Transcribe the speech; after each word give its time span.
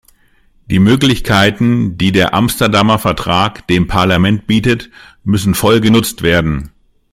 Die 0.65 0.79
Möglichkeiten, 0.79 1.95
die 1.95 2.11
der 2.11 2.33
Amsterdamer 2.33 2.97
Vertrag 2.97 3.67
dem 3.67 3.85
Parlament 3.85 4.47
bietet, 4.47 4.89
müssen 5.23 5.53
voll 5.53 5.79
genutzt 5.79 6.23
werden. 6.23 6.71